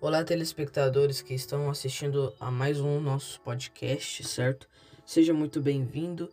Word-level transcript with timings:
Olá, 0.00 0.22
telespectadores 0.22 1.20
que 1.20 1.34
estão 1.34 1.68
assistindo 1.68 2.32
a 2.38 2.52
mais 2.52 2.78
um 2.78 3.00
nosso 3.00 3.40
podcast, 3.40 4.22
certo? 4.22 4.68
Seja 5.04 5.34
muito 5.34 5.60
bem-vindo. 5.60 6.30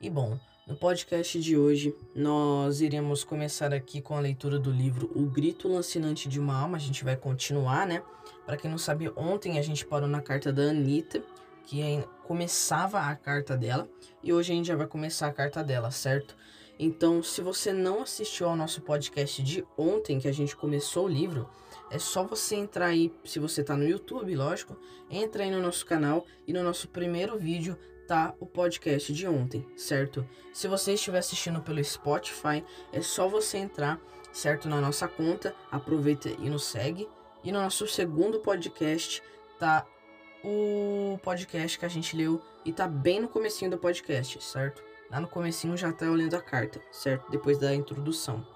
E 0.00 0.10
bom, 0.10 0.36
no 0.66 0.74
podcast 0.74 1.40
de 1.40 1.56
hoje 1.56 1.94
nós 2.12 2.80
iremos 2.80 3.22
começar 3.22 3.72
aqui 3.72 4.00
com 4.00 4.16
a 4.16 4.20
leitura 4.20 4.58
do 4.58 4.68
livro 4.68 5.12
O 5.14 5.26
Grito 5.26 5.68
Lancinante 5.68 6.28
de 6.28 6.40
uma 6.40 6.60
Alma. 6.60 6.76
A 6.76 6.80
gente 6.80 7.04
vai 7.04 7.16
continuar, 7.16 7.86
né? 7.86 8.02
Para 8.44 8.56
quem 8.56 8.68
não 8.68 8.78
sabe, 8.78 9.08
ontem 9.14 9.60
a 9.60 9.62
gente 9.62 9.86
parou 9.86 10.08
na 10.08 10.20
carta 10.20 10.52
da 10.52 10.62
Anitta, 10.62 11.22
que 11.66 11.80
começava 12.24 12.98
a 12.98 13.14
carta 13.14 13.56
dela, 13.56 13.88
e 14.24 14.32
hoje 14.32 14.52
a 14.52 14.56
gente 14.56 14.66
já 14.66 14.76
vai 14.76 14.88
começar 14.88 15.28
a 15.28 15.32
carta 15.32 15.62
dela, 15.62 15.92
certo? 15.92 16.34
Então, 16.76 17.22
se 17.22 17.40
você 17.40 17.72
não 17.72 18.02
assistiu 18.02 18.48
ao 18.48 18.56
nosso 18.56 18.80
podcast 18.80 19.40
de 19.40 19.64
ontem, 19.78 20.18
que 20.18 20.26
a 20.26 20.32
gente 20.32 20.56
começou 20.56 21.04
o 21.04 21.08
livro, 21.08 21.48
é 21.90 21.98
só 21.98 22.24
você 22.24 22.56
entrar 22.56 22.86
aí, 22.86 23.12
se 23.24 23.38
você 23.38 23.62
tá 23.62 23.76
no 23.76 23.86
YouTube, 23.86 24.34
lógico, 24.34 24.76
entra 25.10 25.44
aí 25.44 25.50
no 25.50 25.60
nosso 25.60 25.86
canal 25.86 26.26
e 26.46 26.52
no 26.52 26.62
nosso 26.62 26.88
primeiro 26.88 27.38
vídeo 27.38 27.78
tá 28.06 28.34
o 28.38 28.46
podcast 28.46 29.12
de 29.12 29.26
ontem, 29.26 29.66
certo? 29.76 30.26
Se 30.52 30.68
você 30.68 30.94
estiver 30.94 31.18
assistindo 31.18 31.60
pelo 31.60 31.82
Spotify, 31.82 32.64
é 32.92 33.00
só 33.00 33.28
você 33.28 33.58
entrar, 33.58 34.00
certo, 34.32 34.68
na 34.68 34.80
nossa 34.80 35.08
conta, 35.08 35.54
aproveita 35.70 36.28
e 36.28 36.50
nos 36.50 36.64
segue. 36.64 37.08
E 37.42 37.52
no 37.52 37.60
nosso 37.60 37.86
segundo 37.86 38.40
podcast 38.40 39.22
tá 39.58 39.86
o 40.42 41.18
podcast 41.22 41.78
que 41.78 41.84
a 41.84 41.88
gente 41.88 42.16
leu 42.16 42.42
e 42.64 42.72
tá 42.72 42.86
bem 42.86 43.20
no 43.20 43.28
comecinho 43.28 43.70
do 43.70 43.78
podcast, 43.78 44.42
certo? 44.42 44.82
Lá 45.10 45.20
no 45.20 45.28
comecinho 45.28 45.76
já 45.76 45.92
tá 45.92 46.06
lendo 46.06 46.34
a 46.34 46.40
carta, 46.40 46.80
certo? 46.90 47.30
Depois 47.30 47.58
da 47.58 47.74
introdução. 47.74 48.53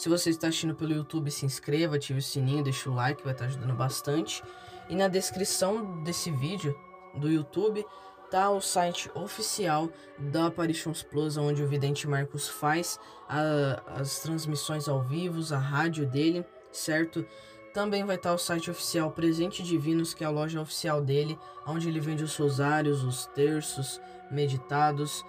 Se 0.00 0.08
você 0.08 0.30
está 0.30 0.48
assistindo 0.48 0.74
pelo 0.74 0.94
YouTube, 0.94 1.30
se 1.30 1.44
inscreva, 1.44 1.96
ative 1.96 2.20
o 2.20 2.22
sininho, 2.22 2.64
deixa 2.64 2.88
o 2.88 2.94
like, 2.94 3.22
vai 3.22 3.34
estar 3.34 3.44
ajudando 3.44 3.74
bastante. 3.74 4.42
E 4.88 4.96
na 4.96 5.08
descrição 5.08 6.02
desse 6.02 6.30
vídeo 6.30 6.74
do 7.16 7.30
YouTube 7.30 7.84
tá 8.30 8.50
o 8.50 8.62
site 8.62 9.10
oficial 9.14 9.90
da 10.18 10.46
Apparitions 10.46 11.02
Plus, 11.02 11.36
onde 11.36 11.62
o 11.62 11.68
Vidente 11.68 12.08
Marcos 12.08 12.48
faz 12.48 12.98
a, 13.28 14.00
as 14.00 14.20
transmissões 14.20 14.88
ao 14.88 15.02
vivo, 15.02 15.54
a 15.54 15.58
rádio 15.58 16.06
dele, 16.06 16.46
certo? 16.72 17.26
Também 17.74 18.02
vai 18.02 18.16
estar 18.16 18.32
o 18.32 18.38
site 18.38 18.70
oficial 18.70 19.10
Presente 19.10 19.62
Divinos, 19.62 20.14
que 20.14 20.24
é 20.24 20.26
a 20.26 20.30
loja 20.30 20.62
oficial 20.62 21.02
dele, 21.02 21.38
onde 21.66 21.90
ele 21.90 22.00
vende 22.00 22.24
os 22.24 22.34
rosários, 22.38 23.04
os 23.04 23.26
terços 23.26 24.00
meditados, 24.30 25.22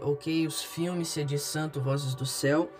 ok? 0.00 0.46
Os 0.46 0.62
filmes 0.62 1.08
Sede 1.08 1.40
Santo, 1.40 1.80
Vozes 1.80 2.14
do 2.14 2.24
Céu. 2.24 2.70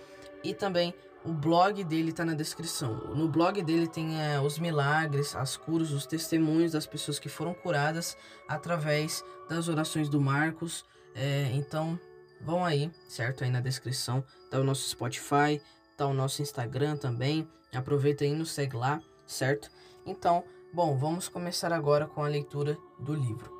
E 0.42 0.54
também 0.54 0.94
o 1.24 1.32
blog 1.32 1.84
dele 1.84 2.10
está 2.10 2.24
na 2.24 2.34
descrição. 2.34 2.94
No 3.14 3.28
blog 3.28 3.62
dele 3.62 3.86
tem 3.86 4.20
é, 4.20 4.40
os 4.40 4.58
milagres, 4.58 5.36
as 5.36 5.56
curas, 5.56 5.90
os 5.90 6.06
testemunhos 6.06 6.72
das 6.72 6.86
pessoas 6.86 7.18
que 7.18 7.28
foram 7.28 7.52
curadas 7.52 8.16
através 8.48 9.22
das 9.48 9.68
orações 9.68 10.08
do 10.08 10.20
Marcos. 10.20 10.84
É, 11.14 11.50
então, 11.52 11.98
vão 12.40 12.64
aí, 12.64 12.90
certo? 13.08 13.44
Aí 13.44 13.50
na 13.50 13.60
descrição 13.60 14.24
tá 14.50 14.58
o 14.58 14.64
nosso 14.64 14.88
Spotify, 14.88 15.60
tá 15.96 16.06
o 16.06 16.14
nosso 16.14 16.40
Instagram 16.40 16.96
também. 16.96 17.46
Aproveita 17.74 18.24
aí 18.24 18.30
e 18.30 18.34
nos 18.34 18.50
segue 18.52 18.76
lá, 18.76 19.00
certo? 19.26 19.70
Então, 20.06 20.42
bom, 20.72 20.96
vamos 20.96 21.28
começar 21.28 21.72
agora 21.72 22.06
com 22.06 22.24
a 22.24 22.28
leitura 22.28 22.76
do 22.98 23.14
livro. 23.14 23.59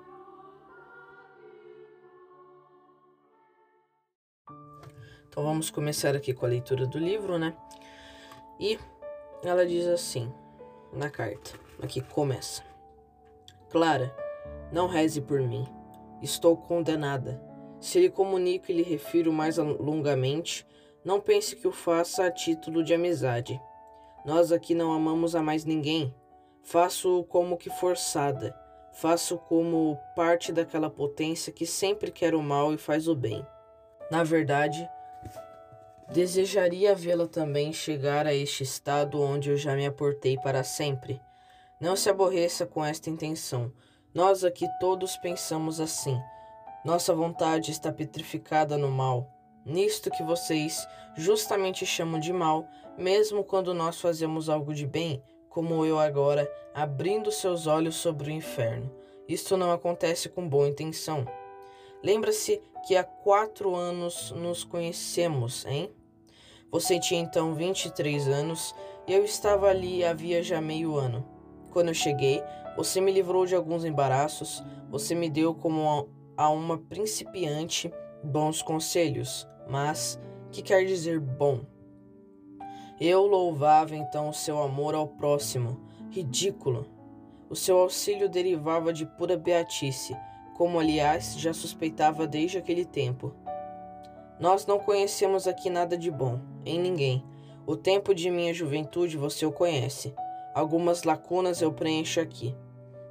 Então 5.31 5.45
vamos 5.45 5.71
começar 5.71 6.17
aqui 6.17 6.35
com 6.35 6.45
a 6.45 6.49
leitura 6.49 6.89
do 6.89 6.99
livro, 6.99 7.39
né? 7.39 7.55
E 8.59 8.77
ela 9.45 9.65
diz 9.65 9.87
assim 9.87 10.31
na 10.93 11.09
carta, 11.09 11.53
aqui 11.81 12.01
começa: 12.01 12.65
Clara, 13.71 14.13
não 14.73 14.89
reze 14.89 15.21
por 15.21 15.41
mim. 15.41 15.65
Estou 16.21 16.57
condenada. 16.57 17.41
Se 17.81 18.01
lhe 18.01 18.11
comunico 18.11 18.73
e 18.73 18.75
lhe 18.75 18.83
refiro 18.83 19.33
mais 19.33 19.57
longamente, 19.57 20.67
não 21.05 21.21
pense 21.21 21.55
que 21.55 21.69
o 21.69 21.73
faça 21.73 22.25
a 22.25 22.31
título 22.31 22.83
de 22.83 22.93
amizade. 22.93 23.59
Nós 24.25 24.51
aqui 24.51 24.75
não 24.75 24.93
amamos 24.93 25.37
a 25.37 25.43
mais 25.43 25.65
ninguém. 25.65 26.13
Faço 26.61 27.25
como 27.29 27.57
que 27.57 27.71
forçada. 27.71 28.53
Faço 28.93 29.39
como 29.39 29.97
parte 30.17 30.53
daquela 30.53 30.91
potência 30.91 31.53
que 31.53 31.65
sempre 31.65 32.11
quer 32.11 32.35
o 32.35 32.43
mal 32.43 32.75
e 32.75 32.77
faz 32.77 33.07
o 33.07 33.15
bem. 33.15 33.47
Na 34.11 34.25
verdade, 34.25 34.87
Desejaria 36.13 36.93
vê-la 36.93 37.29
também 37.29 37.73
chegar 37.73 38.27
a 38.27 38.35
este 38.35 38.65
estado 38.65 39.23
onde 39.23 39.51
eu 39.51 39.57
já 39.57 39.77
me 39.77 39.87
aportei 39.87 40.37
para 40.37 40.65
sempre. 40.65 41.21
Não 41.81 41.95
se 41.95 42.11
aborreça 42.11 42.67
com 42.67 42.85
esta 42.85 43.09
intenção. 43.09 43.73
Nós 44.13 44.43
aqui 44.43 44.67
todos 44.81 45.17
pensamos 45.19 45.81
assim. 45.81 46.21
Nossa 46.85 47.15
vontade 47.15 47.71
está 47.71 47.93
petrificada 47.93 48.77
no 48.77 48.91
mal, 48.91 49.31
nisto 49.65 50.11
que 50.11 50.25
vocês 50.25 50.85
justamente 51.17 51.87
chamam 51.87 52.19
de 52.19 52.33
mal, 52.33 52.67
mesmo 52.99 53.45
quando 53.45 53.73
nós 53.73 54.01
fazemos 54.01 54.49
algo 54.49 54.75
de 54.75 54.89
bem, 54.89 55.23
como 55.49 55.87
eu 55.87 56.01
agora, 56.01 56.51
abrindo 56.75 57.31
seus 57.31 57.69
olhos 57.69 57.95
sobre 57.95 58.31
o 58.31 58.35
inferno. 58.35 58.91
Isto 59.29 59.57
não 59.57 59.71
acontece 59.71 60.29
com 60.29 60.49
boa 60.49 60.69
intenção. 60.69 61.25
Lembra-se 62.03 62.61
que 62.85 62.97
há 62.97 63.05
quatro 63.05 63.77
anos 63.77 64.33
nos 64.33 64.65
conhecemos, 64.65 65.65
hein? 65.67 65.95
Você 66.71 67.01
tinha 67.01 67.21
então 67.21 67.55
23 67.55 68.29
anos 68.29 68.75
e 69.07 69.13
eu 69.13 69.25
estava 69.25 69.69
ali 69.69 70.05
havia 70.05 70.43
já 70.43 70.61
meio 70.61 70.97
ano. 70.97 71.27
Quando 71.71 71.89
eu 71.89 71.95
cheguei, 71.95 72.43
você 72.77 73.01
me 73.01 73.11
livrou 73.11 73.45
de 73.45 73.55
alguns 73.55 73.85
embaraços, 73.85 74.63
você 74.89 75.15
me 75.15 75.29
deu 75.29 75.55
como 75.55 76.09
a 76.37 76.49
uma 76.49 76.79
principiante 76.79 77.93
bons 78.23 78.63
conselhos, 78.63 79.47
mas 79.69 80.21
que 80.51 80.63
quer 80.63 80.85
dizer 80.85 81.19
bom? 81.21 81.61
Eu 83.01 83.27
louvava 83.27 83.97
então 83.97 84.29
o 84.29 84.35
seu 84.35 84.63
amor 84.63 84.95
ao 84.95 85.09
próximo. 85.09 85.81
Ridículo! 86.11 86.87
O 87.49 87.57
seu 87.57 87.79
auxílio 87.79 88.29
derivava 88.29 88.93
de 88.93 89.05
pura 89.05 89.37
beatice, 89.37 90.17
como 90.57 90.79
aliás 90.79 91.35
já 91.39 91.53
suspeitava 91.53 92.27
desde 92.27 92.59
aquele 92.59 92.85
tempo. 92.85 93.35
Nós 94.41 94.65
não 94.65 94.79
conhecemos 94.79 95.47
aqui 95.47 95.69
nada 95.69 95.99
de 95.99 96.11
bom, 96.11 96.41
em 96.65 96.81
ninguém. 96.81 97.23
O 97.67 97.77
tempo 97.77 98.15
de 98.15 98.31
minha 98.31 98.55
juventude 98.55 99.19
você 99.19 99.45
o 99.45 99.53
conhece. 99.53 100.15
Algumas 100.55 101.03
lacunas 101.03 101.61
eu 101.61 101.71
preencho 101.71 102.21
aqui. 102.21 102.57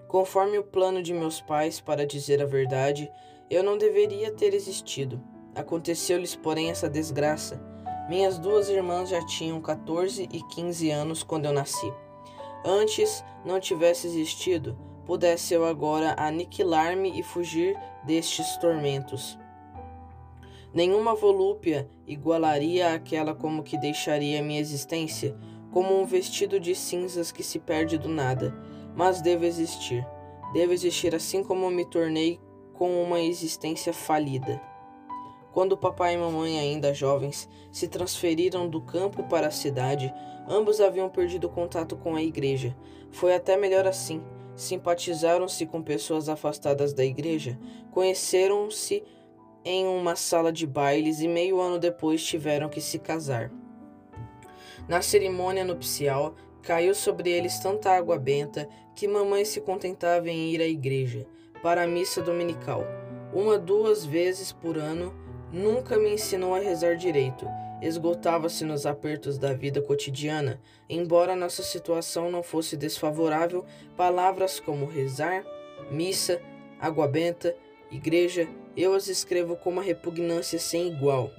Conforme 0.07 0.57
o 0.57 0.63
plano 0.63 1.03
de 1.03 1.13
meus 1.13 1.39
pais, 1.39 1.79
para 1.79 2.03
dizer 2.03 2.41
a 2.41 2.47
verdade, 2.47 3.11
eu 3.47 3.61
não 3.61 3.77
deveria 3.77 4.31
ter 4.31 4.55
existido. 4.55 5.21
Aconteceu-lhes, 5.53 6.35
porém, 6.35 6.71
essa 6.71 6.89
desgraça. 6.89 7.61
Minhas 8.09 8.39
duas 8.39 8.67
irmãs 8.67 9.09
já 9.09 9.23
tinham 9.23 9.61
14 9.61 10.27
e 10.31 10.41
15 10.55 10.89
anos 10.89 11.21
quando 11.21 11.45
eu 11.45 11.53
nasci. 11.53 11.93
Antes 12.65 13.23
não 13.45 13.59
tivesse 13.59 14.07
existido, 14.07 14.75
pudesse 15.05 15.53
eu 15.53 15.63
agora 15.63 16.15
aniquilar-me 16.17 17.19
e 17.19 17.21
fugir 17.21 17.77
destes 18.03 18.57
tormentos. 18.57 19.37
Nenhuma 20.73 21.15
volúpia 21.15 21.89
igualaria 22.05 22.93
aquela 22.93 23.33
como 23.33 23.63
que 23.63 23.77
deixaria 23.77 24.43
minha 24.43 24.59
existência, 24.59 25.35
como 25.71 25.99
um 25.99 26.05
vestido 26.05 26.59
de 26.59 26.75
cinzas 26.75 27.31
que 27.31 27.43
se 27.43 27.59
perde 27.59 27.97
do 27.97 28.07
nada, 28.07 28.55
mas 28.95 29.21
devo 29.21 29.45
existir. 29.45 30.05
Devo 30.53 30.73
existir 30.73 31.15
assim 31.15 31.43
como 31.43 31.69
me 31.69 31.85
tornei 31.85 32.39
com 32.73 33.03
uma 33.03 33.19
existência 33.19 33.91
falida. 33.91 34.61
Quando 35.51 35.77
papai 35.77 36.13
e 36.13 36.17
mamãe, 36.17 36.59
ainda 36.59 36.93
jovens, 36.93 37.49
se 37.71 37.87
transferiram 37.87 38.69
do 38.69 38.81
campo 38.81 39.23
para 39.23 39.47
a 39.47 39.51
cidade, 39.51 40.13
ambos 40.47 40.79
haviam 40.79 41.09
perdido 41.09 41.49
contato 41.49 41.95
com 41.97 42.15
a 42.15 42.21
igreja. 42.21 42.75
Foi 43.11 43.33
até 43.33 43.57
melhor 43.57 43.87
assim. 43.87 44.21
Simpatizaram-se 44.55 45.65
com 45.65 45.81
pessoas 45.81 46.29
afastadas 46.29 46.93
da 46.93 47.03
igreja, 47.03 47.57
conheceram-se 47.91 49.03
em 49.63 49.85
uma 49.85 50.15
sala 50.15 50.51
de 50.51 50.65
bailes 50.65 51.19
e 51.21 51.27
meio 51.27 51.59
ano 51.59 51.77
depois 51.77 52.23
tiveram 52.23 52.69
que 52.69 52.81
se 52.81 52.99
casar. 52.99 53.51
Na 54.87 55.01
cerimônia 55.01 55.63
nupcial, 55.63 56.35
caiu 56.61 56.95
sobre 56.95 57.29
eles 57.29 57.59
tanta 57.59 57.91
água 57.91 58.17
benta 58.17 58.67
que 58.95 59.07
mamãe 59.07 59.45
se 59.45 59.61
contentava 59.61 60.29
em 60.29 60.51
ir 60.51 60.61
à 60.61 60.67
igreja, 60.67 61.25
para 61.61 61.83
a 61.83 61.87
missa 61.87 62.21
dominical. 62.21 62.83
Uma, 63.33 63.57
duas 63.57 64.05
vezes 64.05 64.51
por 64.51 64.77
ano, 64.77 65.13
nunca 65.51 65.97
me 65.97 66.13
ensinou 66.13 66.55
a 66.55 66.59
rezar 66.59 66.95
direito. 66.95 67.45
Esgotava-se 67.81 68.65
nos 68.65 68.85
apertos 68.85 69.37
da 69.37 69.53
vida 69.53 69.81
cotidiana, 69.81 70.59
embora 70.89 71.35
nossa 71.35 71.63
situação 71.63 72.29
não 72.29 72.43
fosse 72.43 72.75
desfavorável, 72.75 73.65
palavras 73.95 74.59
como 74.59 74.85
rezar, 74.85 75.45
missa, 75.89 76.41
água 76.79 77.07
benta, 77.07 77.55
igreja 77.89 78.47
eu 78.81 78.93
as 78.93 79.07
escrevo 79.07 79.57
com 79.57 79.69
uma 79.69 79.81
repugnância 79.81 80.57
sem 80.57 80.87
igual. 80.87 81.31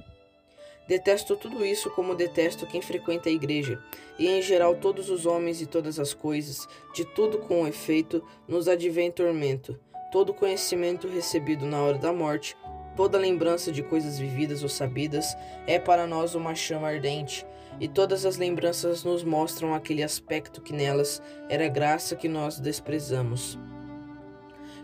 Detesto 0.86 1.36
tudo 1.36 1.64
isso 1.64 1.88
como 1.90 2.14
detesto 2.14 2.66
quem 2.66 2.82
frequenta 2.82 3.28
a 3.28 3.32
igreja, 3.32 3.80
e 4.18 4.26
em 4.26 4.42
geral 4.42 4.74
todos 4.74 5.08
os 5.08 5.24
homens 5.24 5.62
e 5.62 5.66
todas 5.66 5.98
as 5.98 6.12
coisas, 6.12 6.68
de 6.92 7.04
tudo 7.04 7.38
com 7.38 7.66
efeito, 7.66 8.22
nos 8.46 8.68
advém 8.68 9.10
tormento. 9.10 9.78
Todo 10.12 10.34
conhecimento 10.34 11.08
recebido 11.08 11.64
na 11.64 11.80
hora 11.80 11.96
da 11.96 12.12
morte, 12.12 12.56
toda 12.96 13.16
lembrança 13.16 13.70
de 13.72 13.82
coisas 13.82 14.18
vividas 14.18 14.62
ou 14.62 14.68
sabidas, 14.68 15.34
é 15.66 15.78
para 15.78 16.06
nós 16.06 16.34
uma 16.34 16.54
chama 16.54 16.88
ardente, 16.88 17.46
e 17.78 17.86
todas 17.86 18.26
as 18.26 18.36
lembranças 18.36 19.04
nos 19.04 19.22
mostram 19.22 19.72
aquele 19.72 20.02
aspecto 20.02 20.60
que 20.60 20.72
nelas 20.72 21.22
era 21.48 21.68
graça 21.68 22.16
que 22.16 22.28
nós 22.28 22.58
desprezamos. 22.58 23.58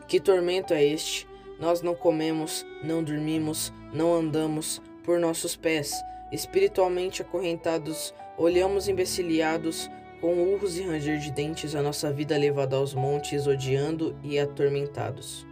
Que 0.07 0.21
tormento 0.21 0.73
é 0.73 0.85
este? 0.85 1.27
Nós 1.59 1.83
não 1.83 1.95
comemos, 1.95 2.67
não 2.83 3.03
dormimos, 3.03 3.73
não 3.93 4.15
andamos, 4.15 4.83
por 5.03 5.19
nossos 5.19 5.57
pés, 5.57 5.93
espiritualmente 6.33 7.23
acorrentados, 7.23 8.13
olhamos 8.37 8.89
imbecilhados, 8.89 9.89
com 10.21 10.35
urros 10.53 10.79
e 10.79 10.83
ranger 10.83 11.19
de 11.19 11.31
dentes, 11.31 11.75
a 11.75 11.83
nossa 11.83 12.13
vida 12.13 12.37
levada 12.37 12.77
aos 12.77 12.95
montes, 12.95 13.47
odiando 13.47 14.17
e 14.23 14.39
atormentados. 14.39 15.47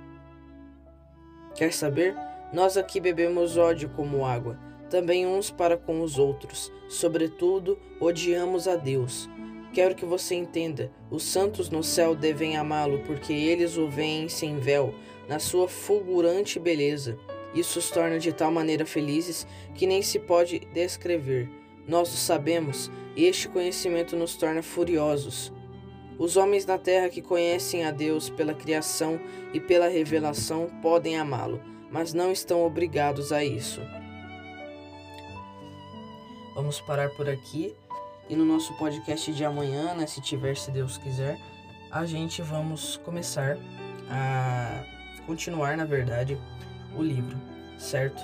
Quer 1.55 1.73
saber? 1.73 2.17
Nós 2.53 2.77
aqui 2.77 2.99
bebemos 2.99 3.57
ódio 3.57 3.89
como 3.91 4.25
água, 4.25 4.59
também 4.91 5.27
uns 5.27 5.51
para 5.51 5.77
com 5.77 6.01
os 6.01 6.19
outros, 6.19 6.73
sobretudo 6.89 7.79
odiamos 8.01 8.67
a 8.67 8.77
Deus. 8.77 9.29
Quero 9.73 9.95
que 9.95 10.05
você 10.05 10.35
entenda: 10.35 10.91
os 11.11 11.25
santos 11.25 11.69
no 11.69 11.83
céu 11.83 12.15
devem 12.15 12.57
amá-lo, 12.57 13.01
porque 13.01 13.33
eles 13.33 13.77
o 13.77 13.89
veem 13.89 14.29
sem 14.29 14.59
véu, 14.59 14.95
na 15.29 15.39
sua 15.39 15.69
fulgurante 15.69 16.59
beleza. 16.59 17.19
Isso 17.55 17.79
os 17.79 17.91
torna 17.91 18.19
de 18.19 18.33
tal 18.33 18.51
maneira 18.51 18.85
felizes 18.85 19.47
que 19.75 19.87
nem 19.87 20.03
se 20.03 20.19
pode 20.19 20.61
descrever. 20.73 21.49
Nós 21.87 22.13
o 22.13 22.17
sabemos, 22.17 22.91
e 23.15 23.25
este 23.25 23.49
conhecimento 23.49 24.17
nos 24.17 24.37
torna 24.37 24.63
furiosos. 24.63 25.53
Os 26.19 26.37
homens 26.37 26.65
na 26.65 26.79
terra 26.79 27.09
que 27.09 27.21
conhecem 27.21 27.85
a 27.85 27.91
Deus 27.91 28.31
pela 28.31 28.55
criação 28.55 29.21
e 29.53 29.61
pela 29.61 29.89
revelação 29.89 30.69
podem 30.81 31.17
amá-lo, 31.17 31.61
mas 31.91 32.13
não 32.13 32.31
estão 32.33 32.65
obrigados 32.65 33.33
a 33.33 33.45
isso. 33.45 33.81
Vamos 36.55 36.81
parar 36.81 37.11
por 37.11 37.29
aqui 37.29 37.75
e 38.29 38.37
no 38.37 38.45
nosso 38.45 38.73
podcast 38.75 39.33
de 39.33 39.45
amanhã, 39.45 39.95
né, 39.95 40.07
se 40.07 40.21
tiver, 40.21 40.57
se 40.57 40.71
Deus 40.71 40.97
quiser, 40.97 41.39
a 41.91 42.07
gente 42.07 42.41
vamos 42.43 42.97
começar 42.99 43.59
a 44.09 44.94
continuar, 45.27 45.77
na 45.77 45.85
verdade, 45.85 46.39
o 46.97 47.03
livro, 47.03 47.37
certo? 47.79 48.23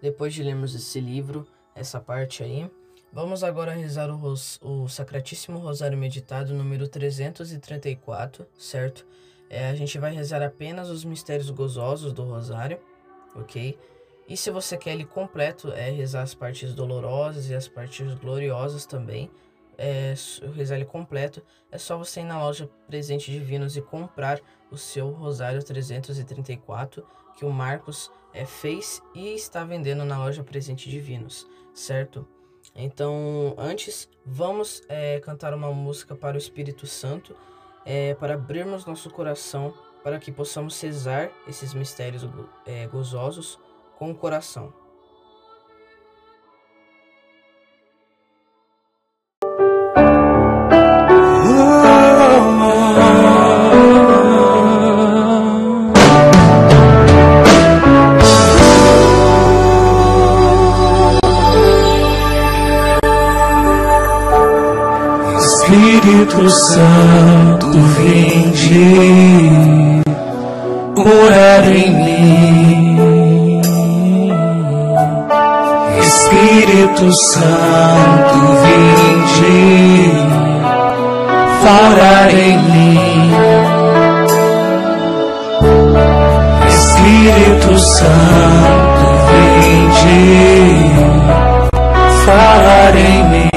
Depois 0.00 0.34
de 0.34 0.42
lermos 0.42 0.74
esse 0.74 1.00
livro, 1.00 1.46
essa 1.74 2.00
parte 2.00 2.42
aí, 2.42 2.70
vamos 3.12 3.42
agora 3.42 3.72
rezar 3.72 4.10
o, 4.10 4.34
o 4.62 4.88
Sacratíssimo 4.88 5.58
Rosário 5.58 5.98
Meditado 5.98 6.54
número 6.54 6.86
334, 6.88 8.46
certo? 8.58 9.06
É, 9.48 9.68
a 9.68 9.74
gente 9.74 9.98
vai 9.98 10.12
rezar 10.12 10.42
apenas 10.42 10.88
os 10.90 11.04
mistérios 11.04 11.50
gozosos 11.50 12.12
do 12.12 12.24
Rosário, 12.24 12.78
ok? 13.34 13.78
E 14.28 14.36
se 14.36 14.50
você 14.50 14.76
quer 14.76 14.92
ele 14.92 15.04
completo, 15.04 15.72
é 15.72 15.88
rezar 15.90 16.22
as 16.22 16.34
partes 16.34 16.74
dolorosas 16.74 17.48
e 17.48 17.54
as 17.54 17.68
partes 17.68 18.12
gloriosas 18.14 18.84
também, 18.84 19.30
é, 19.78 20.14
rezar 20.54 20.76
ele 20.76 20.84
completo, 20.84 21.42
é 21.70 21.78
só 21.78 21.96
você 21.96 22.20
ir 22.20 22.24
na 22.24 22.42
loja 22.42 22.70
Presente 22.86 23.30
Divinos 23.30 23.76
e 23.76 23.82
comprar 23.82 24.40
o 24.70 24.76
seu 24.76 25.10
Rosário 25.10 25.62
334, 25.62 27.06
que 27.36 27.44
o 27.44 27.50
Marcos 27.50 28.10
é, 28.32 28.44
fez 28.44 29.02
e 29.14 29.34
está 29.34 29.64
vendendo 29.64 30.04
na 30.04 30.18
loja 30.18 30.42
Presente 30.42 30.88
Divinos, 30.88 31.46
certo? 31.74 32.26
Então, 32.74 33.54
antes, 33.56 34.08
vamos 34.24 34.82
é, 34.88 35.20
cantar 35.20 35.54
uma 35.54 35.72
música 35.72 36.14
para 36.14 36.34
o 36.34 36.38
Espírito 36.38 36.86
Santo, 36.86 37.34
é, 37.84 38.14
para 38.14 38.34
abrirmos 38.34 38.84
nosso 38.84 39.08
coração, 39.10 39.72
para 40.02 40.18
que 40.18 40.30
possamos 40.30 40.74
cesar 40.74 41.30
esses 41.48 41.72
mistérios 41.72 42.26
é, 42.64 42.86
gozosos 42.86 43.58
com 43.98 44.10
o 44.10 44.14
coração. 44.14 44.72
Espírito 76.96 77.12
Santo, 77.12 78.38
vinde 78.64 80.12
falar 81.62 82.30
em 82.30 82.56
mim. 82.56 83.32
Espírito 86.66 87.78
Santo, 87.78 89.04
vinde 89.28 90.20
falar 92.24 92.96
em 92.96 93.24
mim. 93.28 93.50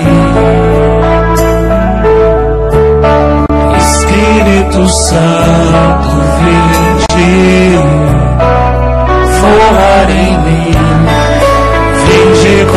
Espírito 3.78 4.90
Santo, 4.90 6.10
vinde 6.42 7.78
voar 9.40 10.10
em 10.10 10.32
mim, 10.32 10.39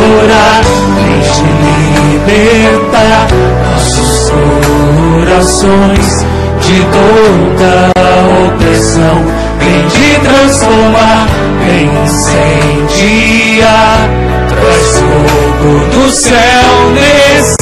curar, 0.03 0.63
vinde 0.97 1.47
libertar 2.01 3.29
nossos 3.71 4.31
corações 4.31 6.09
de 6.61 6.79
toda 6.93 7.73
opressão, 8.47 9.19
vinde 9.61 10.09
transformar, 10.25 11.27
incendiar, 12.05 14.01
traz 14.49 14.89
fogo 14.99 15.73
do 15.95 16.05
céu 16.11 16.67
nesse 16.95 17.62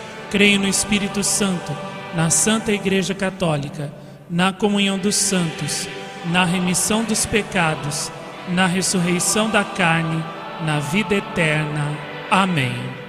Creio 0.31 0.61
no 0.61 0.67
Espírito 0.67 1.25
Santo, 1.25 1.75
na 2.15 2.29
Santa 2.29 2.71
Igreja 2.71 3.13
Católica, 3.13 3.91
na 4.29 4.53
comunhão 4.53 4.97
dos 4.97 5.15
santos, 5.15 5.89
na 6.27 6.45
remissão 6.45 7.03
dos 7.03 7.25
pecados, 7.25 8.09
na 8.47 8.65
ressurreição 8.65 9.49
da 9.49 9.65
carne, 9.65 10.23
na 10.65 10.79
vida 10.79 11.15
eterna. 11.15 11.85
Amém. 12.31 13.00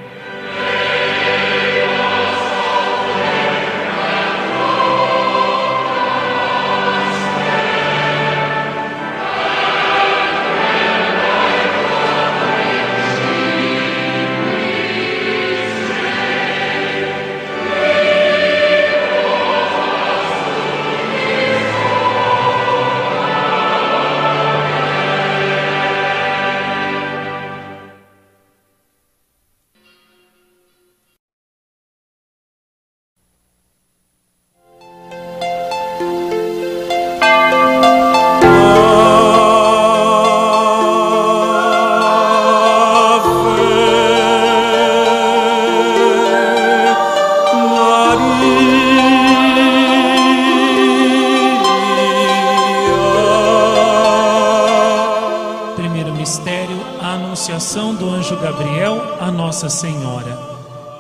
Nossa 59.63 59.79
Senhora. 59.79 60.37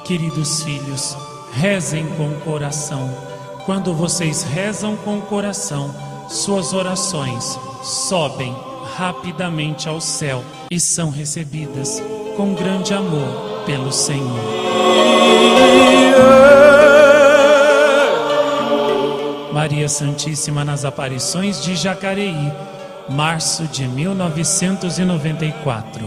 Queridos 0.04 0.62
filhos, 0.62 1.16
rezem 1.52 2.06
com 2.10 2.28
o 2.28 2.40
coração. 2.42 3.10
Quando 3.66 3.92
vocês 3.92 4.44
rezam 4.44 4.96
com 4.98 5.18
o 5.18 5.22
coração, 5.22 5.92
suas 6.28 6.72
orações 6.72 7.58
sobem 7.82 8.54
rapidamente 8.94 9.88
ao 9.88 10.00
céu 10.00 10.44
e 10.70 10.78
são 10.78 11.10
recebidas 11.10 12.00
com 12.36 12.54
grande 12.54 12.94
amor 12.94 13.64
pelo 13.66 13.90
Senhor. 13.90 14.38
Maria 19.52 19.88
Santíssima 19.88 20.64
nas 20.64 20.84
aparições 20.84 21.60
de 21.64 21.74
Jacareí, 21.74 22.52
março 23.08 23.64
de 23.64 23.88
1994. 23.88 26.06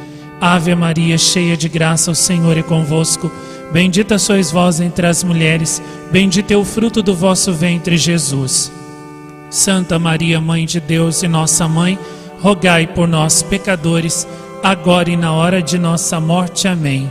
Ave 0.41 0.73
Maria, 0.73 1.19
cheia 1.19 1.55
de 1.55 1.69
graça, 1.69 2.09
o 2.09 2.15
Senhor 2.15 2.57
é 2.57 2.63
convosco. 2.63 3.31
Bendita 3.71 4.17
sois 4.17 4.49
vós 4.49 4.81
entre 4.81 5.05
as 5.05 5.23
mulheres, 5.23 5.79
bendito 6.11 6.49
é 6.49 6.57
o 6.57 6.65
fruto 6.65 7.03
do 7.03 7.15
vosso 7.15 7.53
ventre, 7.53 7.95
Jesus. 7.95 8.71
Santa 9.51 9.99
Maria, 9.99 10.41
Mãe 10.41 10.65
de 10.65 10.79
Deus 10.79 11.21
e 11.21 11.27
nossa 11.27 11.67
mãe, 11.67 11.97
rogai 12.41 12.87
por 12.87 13.07
nós, 13.07 13.43
pecadores, 13.43 14.27
agora 14.63 15.11
e 15.11 15.15
na 15.15 15.31
hora 15.31 15.61
de 15.61 15.77
nossa 15.77 16.19
morte. 16.19 16.67
Amém. 16.67 17.09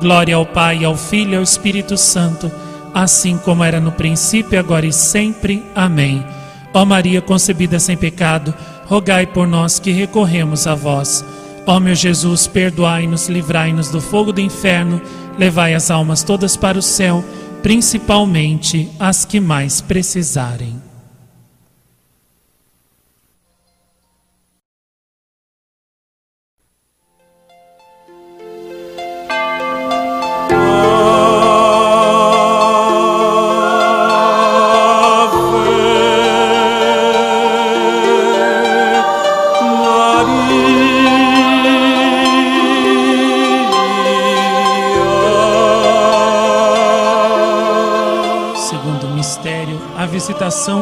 Glória 0.00 0.34
ao 0.34 0.46
Pai, 0.46 0.82
ao 0.82 0.96
Filho 0.96 1.34
e 1.34 1.36
ao 1.36 1.42
Espírito 1.42 1.98
Santo, 1.98 2.50
assim 2.94 3.36
como 3.36 3.62
era 3.62 3.80
no 3.80 3.92
princípio, 3.92 4.58
agora 4.58 4.86
e 4.86 4.92
sempre. 4.94 5.62
Amém. 5.74 6.24
Ó 6.72 6.86
Maria 6.86 7.20
concebida 7.20 7.78
sem 7.78 7.98
pecado, 7.98 8.54
rogai 8.86 9.26
por 9.26 9.46
nós 9.46 9.78
que 9.78 9.90
recorremos 9.90 10.66
a 10.66 10.74
vós. 10.74 11.22
Ó 11.66 11.78
meu 11.78 11.94
Jesus, 11.94 12.46
perdoai-nos, 12.46 13.28
livrai-nos 13.28 13.88
do 13.88 14.00
fogo 14.00 14.32
do 14.32 14.40
inferno, 14.40 15.00
levai 15.38 15.74
as 15.74 15.90
almas 15.90 16.22
todas 16.22 16.56
para 16.56 16.78
o 16.78 16.82
céu, 16.82 17.24
principalmente 17.62 18.90
as 18.98 19.24
que 19.24 19.38
mais 19.38 19.80
precisarem. 19.80 20.91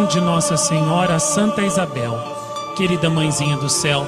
De 0.09 0.21
Nossa 0.21 0.57
Senhora 0.57 1.21
Santa 1.21 1.63
Isabel. 1.63 2.19
Querida 2.77 3.09
Mãezinha 3.09 3.57
do 3.57 3.69
Céu, 3.69 4.05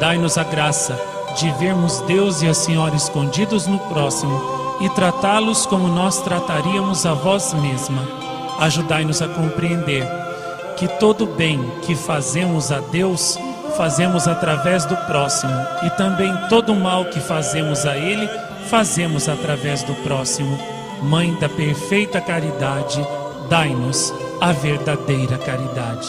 dai-nos 0.00 0.38
a 0.38 0.42
graça 0.42 0.98
de 1.36 1.50
vermos 1.50 2.00
Deus 2.06 2.40
e 2.40 2.48
a 2.48 2.54
Senhora 2.54 2.96
escondidos 2.96 3.66
no 3.66 3.78
próximo 3.78 4.40
e 4.80 4.88
tratá-los 4.88 5.66
como 5.66 5.86
nós 5.86 6.22
trataríamos 6.22 7.04
a 7.04 7.12
vós 7.12 7.52
mesma. 7.52 8.02
Ajudai-nos 8.58 9.20
a 9.20 9.28
compreender 9.28 10.08
que 10.78 10.88
todo 10.88 11.26
bem 11.26 11.60
que 11.82 11.94
fazemos 11.94 12.72
a 12.72 12.80
Deus, 12.80 13.38
fazemos 13.76 14.26
através 14.26 14.86
do 14.86 14.96
próximo, 14.96 15.52
e 15.82 15.90
também 15.90 16.34
todo 16.48 16.74
mal 16.74 17.04
que 17.04 17.20
fazemos 17.20 17.84
a 17.84 17.98
Ele, 17.98 18.26
fazemos 18.70 19.28
através 19.28 19.82
do 19.82 19.94
próximo. 19.96 20.58
Mãe 21.02 21.34
da 21.34 21.50
perfeita 21.50 22.18
caridade, 22.18 23.06
dai-nos 23.50 24.21
a 24.42 24.50
verdadeira 24.50 25.38
caridade. 25.38 26.08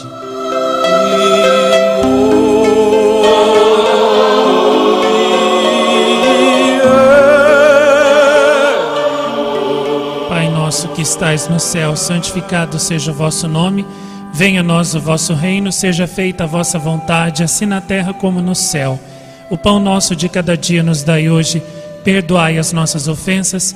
Pai 10.27 10.49
nosso 10.49 10.87
que 10.87 11.03
estais 11.03 11.47
no 11.47 11.59
céu, 11.59 11.95
santificado 11.95 12.79
seja 12.79 13.11
o 13.11 13.13
vosso 13.13 13.47
nome. 13.47 13.85
Venha 14.33 14.61
a 14.61 14.63
nós 14.63 14.95
o 14.95 14.99
vosso 14.99 15.35
reino, 15.35 15.71
seja 15.71 16.07
feita 16.07 16.45
a 16.45 16.47
vossa 16.47 16.79
vontade, 16.79 17.43
assim 17.43 17.67
na 17.67 17.81
terra 17.81 18.15
como 18.15 18.41
no 18.41 18.55
céu. 18.55 18.99
O 19.47 19.59
pão 19.59 19.79
nosso 19.79 20.15
de 20.15 20.27
cada 20.27 20.57
dia 20.57 20.81
nos 20.81 21.03
dai 21.03 21.29
hoje. 21.29 21.61
Perdoai 22.03 22.57
as 22.57 22.73
nossas 22.73 23.07
ofensas, 23.07 23.75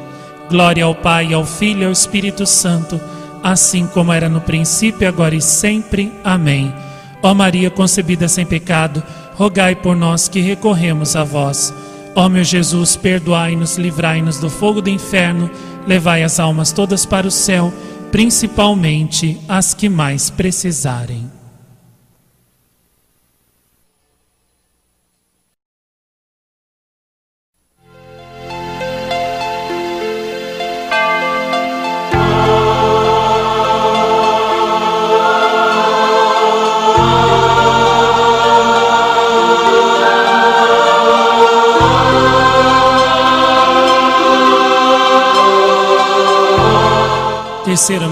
Glória 0.51 0.85
ao 0.85 0.93
Pai, 0.93 1.33
ao 1.33 1.43
Filho 1.43 1.81
e 1.81 1.85
ao 1.85 1.91
Espírito 1.91 2.45
Santo 2.45 3.01
assim 3.43 3.87
como 3.87 4.13
era 4.13 4.29
no 4.29 4.41
princípio, 4.41 5.07
agora 5.07 5.35
e 5.35 5.41
sempre. 5.41 6.11
Amém. 6.23 6.73
Ó 7.23 7.33
Maria 7.33 7.69
concebida 7.69 8.27
sem 8.27 8.45
pecado, 8.45 9.03
rogai 9.35 9.75
por 9.75 9.95
nós 9.95 10.27
que 10.27 10.39
recorremos 10.39 11.15
a 11.15 11.23
vós. 11.23 11.73
Ó 12.15 12.27
meu 12.27 12.43
Jesus, 12.43 12.95
perdoai-nos, 12.95 13.77
livrai-nos 13.77 14.37
do 14.39 14.49
fogo 14.49 14.81
do 14.81 14.89
inferno, 14.89 15.49
levai 15.87 16.23
as 16.23 16.39
almas 16.39 16.71
todas 16.71 17.05
para 17.05 17.27
o 17.27 17.31
céu, 17.31 17.73
principalmente 18.11 19.39
as 19.47 19.73
que 19.73 19.87
mais 19.87 20.29
precisarem. 20.29 21.40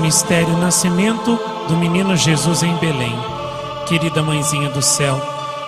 Mistério, 0.09 0.57
nascimento 0.57 1.39
do 1.67 1.77
menino 1.77 2.15
Jesus 2.17 2.63
em 2.63 2.75
Belém. 2.77 3.15
Querida 3.85 4.23
mãezinha 4.23 4.67
do 4.67 4.81
céu, 4.81 5.21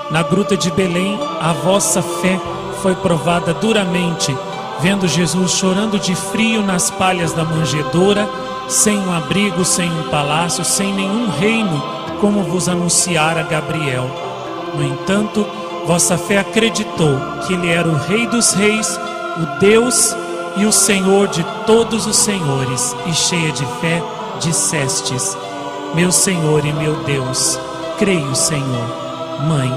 na 0.09 0.23
gruta 0.23 0.57
de 0.57 0.71
Belém, 0.71 1.19
a 1.39 1.53
vossa 1.53 2.01
fé 2.01 2.41
foi 2.81 2.95
provada 2.95 3.53
duramente, 3.53 4.35
vendo 4.79 5.07
Jesus 5.07 5.51
chorando 5.51 5.99
de 5.99 6.15
frio 6.15 6.63
nas 6.63 6.89
palhas 6.89 7.33
da 7.33 7.43
manjedoura, 7.43 8.27
sem 8.67 8.97
um 8.97 9.13
abrigo, 9.13 9.63
sem 9.63 9.91
um 9.91 10.09
palácio, 10.09 10.65
sem 10.65 10.91
nenhum 10.91 11.29
reino, 11.29 11.79
como 12.19 12.41
vos 12.41 12.67
anunciara 12.67 13.43
Gabriel. 13.43 14.09
No 14.73 14.83
entanto, 14.83 15.45
vossa 15.85 16.17
fé 16.17 16.39
acreditou 16.39 17.15
que 17.45 17.53
ele 17.53 17.69
era 17.69 17.87
o 17.87 17.95
Rei 17.95 18.25
dos 18.25 18.53
Reis, 18.53 18.99
o 19.37 19.59
Deus 19.59 20.15
e 20.57 20.65
o 20.65 20.71
Senhor 20.71 21.27
de 21.27 21.45
todos 21.67 22.07
os 22.07 22.17
senhores, 22.17 22.95
e 23.05 23.13
cheia 23.13 23.51
de 23.51 23.67
fé, 23.79 24.01
dissestes: 24.41 25.37
Meu 25.93 26.11
Senhor 26.11 26.65
e 26.65 26.73
meu 26.73 26.95
Deus, 27.03 27.59
creio, 27.97 28.35
Senhor. 28.35 29.01
Mãe, 29.47 29.71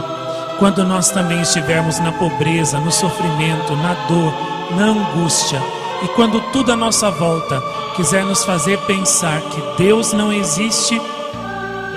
quando 0.59 0.85
nós 0.85 1.11
também 1.11 1.41
estivermos 1.41 1.99
na 2.01 2.13
pobreza, 2.13 2.79
no 2.81 2.91
sofrimento, 2.91 3.77
na 3.77 3.95
dor, 4.09 4.35
na 4.77 4.87
angústia, 4.87 5.63
e 6.03 6.09
quando 6.09 6.41
tudo 6.53 6.73
à 6.73 6.77
nossa 6.77 7.11
volta 7.11 7.63
quiser 7.97 8.25
nos 8.25 8.45
fazer 8.45 8.79
pensar 8.81 9.41
que 9.41 9.83
Deus 9.83 10.13
não 10.13 10.33
existe, 10.33 11.01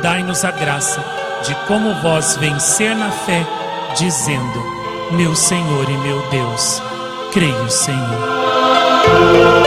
dai-nos 0.02 0.46
a 0.46 0.52
graça 0.52 1.04
de 1.44 1.56
como 1.68 1.94
vós 2.02 2.38
vencer 2.38 2.96
na 2.96 3.12
fé, 3.12 3.46
dizendo: 3.96 4.64
Meu 5.12 5.36
Senhor 5.36 5.90
e 5.90 5.98
meu 5.98 6.22
Deus, 6.30 6.82
creio, 7.32 7.70
Senhor. 7.70 9.67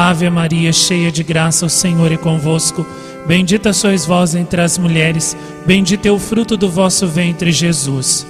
Ave 0.00 0.30
Maria, 0.30 0.72
cheia 0.72 1.10
de 1.10 1.24
graça, 1.24 1.66
o 1.66 1.68
Senhor 1.68 2.12
é 2.12 2.16
convosco. 2.16 2.86
Bendita 3.26 3.72
sois 3.72 4.06
vós 4.06 4.32
entre 4.36 4.60
as 4.60 4.78
mulheres, 4.78 5.36
bendito 5.66 6.06
é 6.06 6.12
o 6.12 6.20
fruto 6.20 6.56
do 6.56 6.70
vosso 6.70 7.04
ventre, 7.08 7.50
Jesus. 7.50 8.24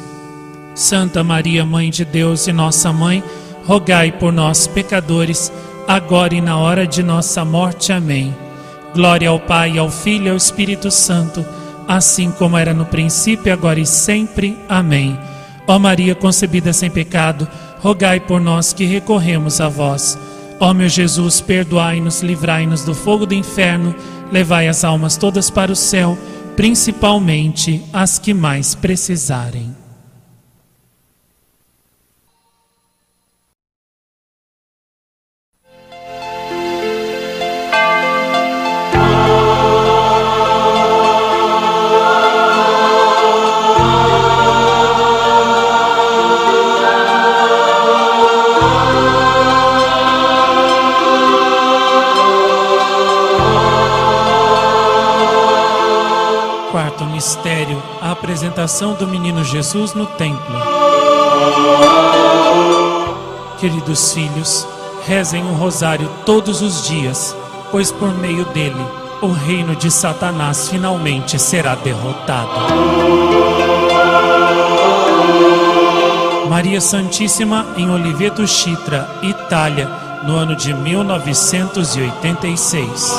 Santa 0.75 1.23
Maria, 1.23 1.67
Mãe 1.67 1.91
de 1.91 2.07
Deus 2.07 2.47
e 2.47 2.55
nossa 2.55 2.91
mãe, 2.91 3.23
rogai 3.67 4.11
por 4.11 4.33
nós, 4.33 4.67
pecadores, 4.67 5.53
agora 5.87 6.35
e 6.35 6.41
na 6.41 6.57
hora 6.57 6.87
de 6.87 7.03
nossa 7.03 7.45
morte. 7.45 7.93
Amém. 7.93 8.35
Glória 8.95 9.29
ao 9.29 9.39
Pai, 9.39 9.77
ao 9.77 9.91
Filho 9.91 10.29
e 10.29 10.31
ao 10.31 10.37
Espírito 10.39 10.91
Santo, 10.91 11.45
assim 11.87 12.31
como 12.31 12.57
era 12.57 12.73
no 12.73 12.87
princípio, 12.87 13.53
agora 13.53 13.79
e 13.79 13.85
sempre. 13.85 14.57
Amém. 14.71 15.19
Ó 15.67 15.79
Maria 15.79 16.15
concebida 16.15 16.73
sem 16.73 16.91
pecado, 16.91 17.47
rogai 17.81 18.21
por 18.21 18.41
nós 18.41 18.73
que 18.73 18.87
recorremos 18.87 19.61
a 19.61 19.69
vós. 19.69 20.19
Ó 20.61 20.75
meu 20.75 20.89
Jesus, 20.89 21.41
perdoai-nos, 21.41 22.21
livrai-nos 22.21 22.83
do 22.83 22.95
fogo 22.95 23.25
do 23.25 23.35
inferno, 23.35 23.95
levai 24.33 24.67
as 24.67 24.85
almas 24.85 25.17
todas 25.17 25.51
para 25.51 25.71
o 25.71 25.77
céu, 25.77 26.19
principalmente 26.57 27.85
as 27.93 28.19
que 28.19 28.35
mais 28.35 28.75
precisarem. 28.75 29.78
Do 58.99 59.07
menino 59.07 59.43
Jesus 59.43 59.95
no 59.95 60.05
templo. 60.05 60.61
Queridos 63.59 64.13
filhos, 64.13 64.67
rezem 65.07 65.43
o 65.43 65.55
rosário 65.55 66.11
todos 66.27 66.61
os 66.61 66.87
dias, 66.87 67.35
pois 67.71 67.91
por 67.91 68.13
meio 68.15 68.45
dele 68.47 68.85
o 69.23 69.33
reino 69.33 69.75
de 69.75 69.91
Satanás 69.91 70.69
finalmente 70.69 71.39
será 71.39 71.75
derrotado. 71.75 72.51
Maria 76.49 76.81
Santíssima 76.81 77.67
em 77.77 77.91
Oliveto 77.91 78.47
Chitra, 78.47 79.09
Itália, 79.23 79.91
no 80.25 80.37
ano 80.37 80.55
de 80.55 80.73
1986. 80.75 83.19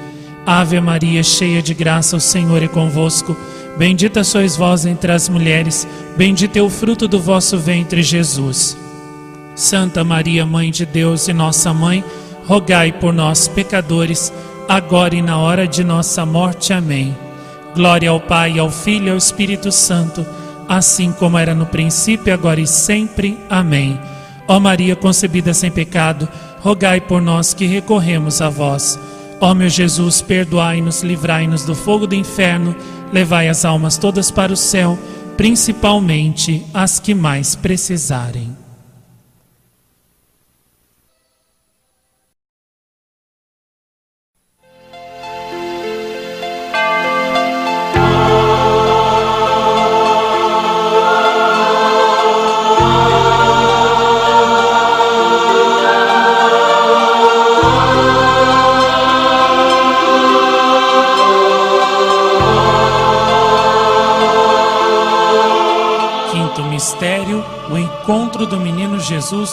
Ave 0.45 0.79
Maria, 0.81 1.21
cheia 1.21 1.61
de 1.61 1.73
graça, 1.73 2.17
o 2.17 2.21
Senhor 2.21 2.63
é 2.63 2.67
convosco. 2.67 3.35
Bendita 3.77 4.23
sois 4.23 4.55
vós 4.57 4.85
entre 4.85 5.11
as 5.11 5.29
mulheres, 5.29 5.87
bendito 6.17 6.57
é 6.57 6.61
o 6.61 6.69
fruto 6.69 7.07
do 7.07 7.19
vosso 7.19 7.57
ventre, 7.57 8.03
Jesus. 8.03 8.77
Santa 9.55 10.03
Maria, 10.03 10.45
Mãe 10.45 10.71
de 10.71 10.85
Deus 10.85 11.27
e 11.27 11.33
nossa 11.33 11.73
mãe, 11.73 12.03
rogai 12.45 12.91
por 12.91 13.13
nós, 13.13 13.47
pecadores, 13.47 14.31
agora 14.67 15.15
e 15.15 15.21
na 15.21 15.37
hora 15.37 15.67
de 15.67 15.83
nossa 15.83 16.25
morte. 16.25 16.73
Amém. 16.73 17.15
Glória 17.75 18.09
ao 18.09 18.19
Pai, 18.19 18.59
ao 18.59 18.69
Filho 18.69 19.07
e 19.07 19.11
ao 19.11 19.17
Espírito 19.17 19.71
Santo, 19.71 20.25
assim 20.67 21.11
como 21.11 21.37
era 21.37 21.53
no 21.53 21.65
princípio, 21.65 22.33
agora 22.33 22.59
e 22.59 22.67
sempre. 22.67 23.37
Amém. 23.49 23.99
Ó 24.47 24.59
Maria 24.59 24.95
concebida 24.95 25.53
sem 25.53 25.71
pecado, 25.71 26.27
rogai 26.59 26.99
por 26.99 27.21
nós 27.21 27.53
que 27.53 27.65
recorremos 27.65 28.41
a 28.41 28.49
vós. 28.49 28.99
Ó 29.41 29.55
meu 29.55 29.69
Jesus, 29.69 30.21
perdoai-nos, 30.21 31.01
livrai-nos 31.01 31.65
do 31.65 31.73
fogo 31.73 32.05
do 32.05 32.13
inferno, 32.13 32.75
levai 33.11 33.49
as 33.49 33.65
almas 33.65 33.97
todas 33.97 34.29
para 34.29 34.53
o 34.53 34.55
céu, 34.55 34.99
principalmente 35.35 36.63
as 36.71 36.99
que 36.99 37.15
mais 37.15 37.55
precisarem. 37.55 38.60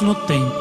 No 0.01 0.15
templo. 0.15 0.53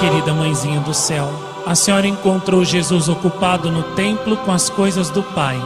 Querida 0.00 0.32
mãezinha 0.32 0.80
do 0.80 0.94
céu, 0.94 1.28
a 1.66 1.74
senhora 1.74 2.06
encontrou 2.06 2.64
Jesus 2.64 3.10
ocupado 3.10 3.70
no 3.70 3.82
templo 3.94 4.36
com 4.38 4.50
as 4.50 4.70
coisas 4.70 5.10
do 5.10 5.22
Pai. 5.22 5.60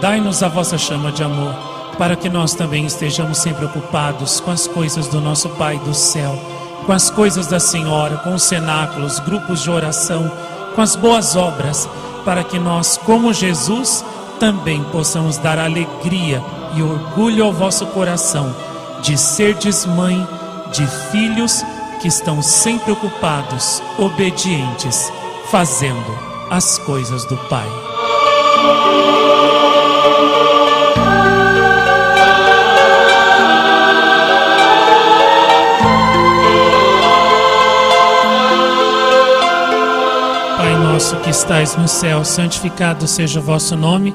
Dai-nos 0.00 0.44
a 0.44 0.48
vossa 0.48 0.78
chama 0.78 1.10
de 1.10 1.24
amor, 1.24 1.54
para 1.98 2.14
que 2.14 2.28
nós 2.28 2.54
também 2.54 2.86
estejamos 2.86 3.38
sempre 3.38 3.64
ocupados 3.64 4.38
com 4.38 4.52
as 4.52 4.68
coisas 4.68 5.08
do 5.08 5.20
nosso 5.20 5.48
Pai 5.50 5.76
do 5.78 5.92
céu, 5.92 6.38
com 6.86 6.92
as 6.92 7.10
coisas 7.10 7.48
da 7.48 7.58
Senhora, 7.58 8.18
com 8.18 8.34
os 8.34 8.44
cenáculos, 8.44 9.18
grupos 9.18 9.60
de 9.62 9.70
oração, 9.70 10.30
com 10.74 10.82
as 10.82 10.94
boas 10.94 11.34
obras, 11.34 11.88
para 12.24 12.44
que 12.44 12.60
nós, 12.60 12.96
como 12.96 13.32
Jesus, 13.32 14.04
também 14.38 14.84
possamos 14.84 15.36
dar 15.36 15.58
alegria 15.58 16.40
e 16.76 16.82
orgulho 16.82 17.44
ao 17.44 17.52
vosso 17.52 17.86
coração 17.86 18.54
de 19.04 19.18
serdes 19.18 19.84
mãe 19.84 20.26
de 20.72 20.86
filhos 21.12 21.62
que 22.00 22.08
estão 22.08 22.40
sempre 22.40 22.90
ocupados, 22.90 23.82
obedientes, 23.98 25.12
fazendo 25.50 26.18
as 26.50 26.78
coisas 26.78 27.26
do 27.26 27.36
Pai. 27.36 27.68
Pai 40.56 40.76
nosso 40.78 41.16
que 41.16 41.28
estais 41.28 41.76
no 41.76 41.86
céu, 41.86 42.24
santificado 42.24 43.06
seja 43.06 43.38
o 43.38 43.42
vosso 43.42 43.76
nome. 43.76 44.14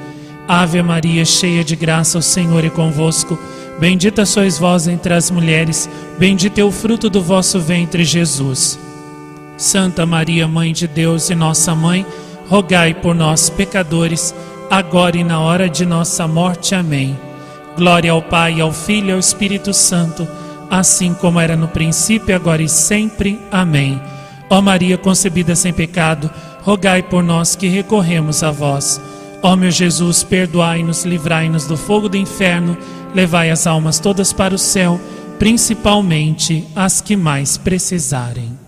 Ave 0.53 0.83
Maria, 0.83 1.23
cheia 1.23 1.63
de 1.63 1.77
graça, 1.77 2.17
o 2.17 2.21
Senhor 2.21 2.65
é 2.65 2.69
convosco. 2.69 3.39
Bendita 3.79 4.25
sois 4.25 4.59
vós 4.59 4.85
entre 4.85 5.13
as 5.13 5.31
mulheres, 5.31 5.89
bendito 6.19 6.59
é 6.59 6.63
o 6.65 6.69
fruto 6.69 7.09
do 7.09 7.21
vosso 7.21 7.57
ventre, 7.57 8.03
Jesus. 8.03 8.77
Santa 9.55 10.05
Maria, 10.05 10.49
Mãe 10.49 10.73
de 10.73 10.89
Deus 10.89 11.29
e 11.29 11.35
nossa 11.35 11.73
mãe, 11.73 12.05
rogai 12.49 12.93
por 12.93 13.15
nós, 13.15 13.49
pecadores, 13.49 14.35
agora 14.69 15.15
e 15.15 15.23
na 15.23 15.39
hora 15.39 15.69
de 15.69 15.85
nossa 15.85 16.27
morte. 16.27 16.75
Amém. 16.75 17.17
Glória 17.77 18.11
ao 18.11 18.21
Pai, 18.21 18.59
ao 18.59 18.73
Filho 18.73 19.07
e 19.07 19.13
ao 19.13 19.19
Espírito 19.19 19.73
Santo, 19.73 20.27
assim 20.69 21.13
como 21.13 21.39
era 21.39 21.55
no 21.55 21.69
princípio, 21.69 22.35
agora 22.35 22.61
e 22.61 22.67
sempre. 22.67 23.39
Amém. 23.49 24.01
Ó 24.49 24.61
Maria 24.61 24.97
concebida 24.97 25.55
sem 25.55 25.71
pecado, 25.71 26.29
rogai 26.61 27.01
por 27.01 27.23
nós 27.23 27.55
que 27.55 27.69
recorremos 27.69 28.43
a 28.43 28.51
vós. 28.51 28.99
Ó 29.43 29.55
meu 29.55 29.71
Jesus, 29.71 30.23
perdoai-nos, 30.23 31.03
livrai-nos 31.03 31.65
do 31.65 31.75
fogo 31.75 32.07
do 32.07 32.15
inferno, 32.15 32.77
levai 33.15 33.49
as 33.49 33.65
almas 33.65 33.99
todas 33.99 34.31
para 34.31 34.53
o 34.53 34.57
céu, 34.57 34.99
principalmente 35.39 36.67
as 36.75 37.01
que 37.01 37.15
mais 37.15 37.57
precisarem. 37.57 38.60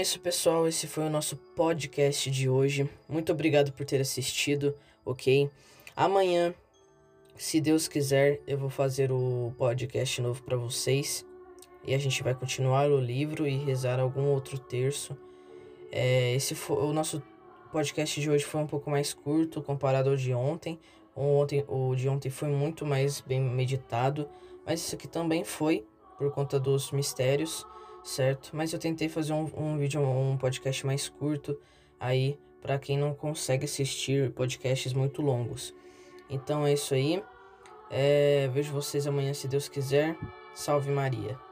É 0.00 0.02
isso, 0.02 0.18
pessoal. 0.18 0.66
Esse 0.66 0.86
foi 0.86 1.04
o 1.04 1.10
nosso 1.10 1.36
podcast 1.36 2.30
de 2.30 2.48
hoje. 2.48 2.88
Muito 3.06 3.32
obrigado 3.32 3.70
por 3.70 3.84
ter 3.84 4.00
assistido, 4.00 4.74
ok? 5.04 5.50
Amanhã, 5.94 6.54
se 7.36 7.60
Deus 7.60 7.86
quiser, 7.86 8.40
eu 8.46 8.56
vou 8.56 8.70
fazer 8.70 9.12
o 9.12 9.52
podcast 9.58 10.22
novo 10.22 10.42
para 10.42 10.56
vocês. 10.56 11.26
E 11.86 11.94
a 11.94 11.98
gente 11.98 12.22
vai 12.22 12.34
continuar 12.34 12.90
o 12.90 12.98
livro 12.98 13.46
e 13.46 13.58
rezar 13.58 14.00
algum 14.00 14.28
outro 14.28 14.58
terço. 14.58 15.14
É, 15.92 16.32
esse 16.34 16.54
foi 16.54 16.78
o 16.78 16.94
nosso 16.94 17.22
podcast 17.70 18.18
de 18.18 18.30
hoje 18.30 18.44
foi 18.44 18.62
um 18.62 18.66
pouco 18.66 18.90
mais 18.90 19.12
curto 19.12 19.60
comparado 19.60 20.08
ao 20.08 20.16
de 20.16 20.32
ontem. 20.32 20.80
O, 21.14 21.40
ontem. 21.40 21.62
o 21.68 21.94
de 21.94 22.08
ontem 22.08 22.30
foi 22.30 22.48
muito 22.48 22.86
mais 22.86 23.20
bem 23.20 23.38
meditado, 23.38 24.26
mas 24.64 24.80
isso 24.80 24.94
aqui 24.94 25.06
também 25.06 25.44
foi 25.44 25.86
por 26.16 26.32
conta 26.32 26.58
dos 26.58 26.90
mistérios, 26.90 27.66
certo? 28.02 28.50
Mas 28.52 28.72
eu 28.72 28.78
tentei 28.78 29.08
fazer 29.08 29.32
um, 29.32 29.50
um 29.56 29.78
vídeo, 29.78 30.00
um 30.00 30.36
podcast 30.36 30.84
mais 30.86 31.08
curto 31.08 31.58
aí 31.98 32.38
para 32.60 32.78
quem 32.78 32.98
não 32.98 33.14
consegue 33.14 33.64
assistir 33.64 34.30
podcasts 34.32 34.92
muito 34.92 35.22
longos. 35.22 35.74
Então 36.28 36.66
é 36.66 36.72
isso 36.72 36.94
aí. 36.94 37.22
É, 37.90 38.48
vejo 38.52 38.72
vocês 38.72 39.06
amanhã 39.06 39.34
se 39.34 39.48
Deus 39.48 39.68
quiser. 39.68 40.16
Salve 40.54 40.90
Maria. 40.90 41.49